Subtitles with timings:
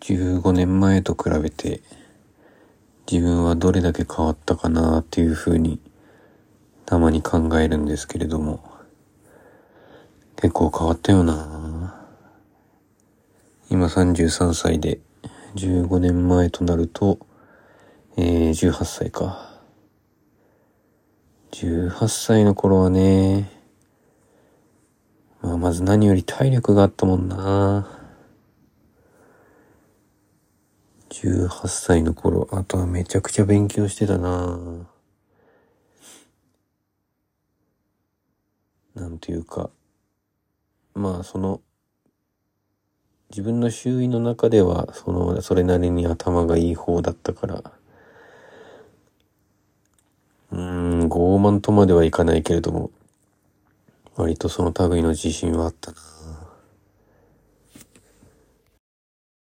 [0.00, 1.80] 15年前と比べて
[3.10, 5.80] 自分はどれだけ変わったかなっていうふうに
[6.86, 8.70] たまに考えるんですけれども。
[10.40, 11.94] 結構変わったよな。
[13.68, 14.98] 今33歳で
[15.54, 17.18] 15年前となると、
[18.16, 19.60] えー、18歳か。
[21.52, 23.50] 18歳の頃はね、
[25.42, 27.99] まあまず何より体力があったもんな。
[31.22, 34.58] 18歳の頃、あとはめちゃくちゃ勉強してたな
[38.94, 39.68] なんというか、
[40.94, 41.60] まあその、
[43.28, 47.72] 自分の周囲の中では、その、それなりに頭がいい方だったから、
[50.52, 52.90] うーん、傲慢とまではいかないけれども、
[54.16, 56.09] 割とその類の自信はあったな。